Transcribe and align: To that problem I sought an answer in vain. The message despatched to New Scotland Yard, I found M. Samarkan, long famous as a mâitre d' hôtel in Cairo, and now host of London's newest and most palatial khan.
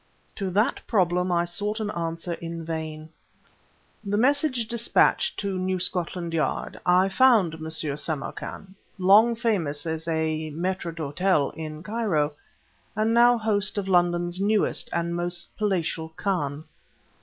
To 0.37 0.49
that 0.49 0.81
problem 0.87 1.31
I 1.31 1.45
sought 1.45 1.79
an 1.79 1.91
answer 1.91 2.33
in 2.33 2.65
vain. 2.65 3.09
The 4.03 4.17
message 4.17 4.67
despatched 4.67 5.37
to 5.41 5.59
New 5.59 5.77
Scotland 5.79 6.33
Yard, 6.33 6.79
I 6.87 7.07
found 7.07 7.53
M. 7.53 7.69
Samarkan, 7.69 8.73
long 8.97 9.35
famous 9.35 9.85
as 9.85 10.07
a 10.07 10.49
mâitre 10.55 10.91
d' 10.91 10.97
hôtel 11.15 11.53
in 11.53 11.83
Cairo, 11.83 12.33
and 12.95 13.13
now 13.13 13.37
host 13.37 13.77
of 13.77 13.87
London's 13.87 14.39
newest 14.41 14.89
and 14.91 15.15
most 15.15 15.55
palatial 15.55 16.09
khan. 16.09 16.63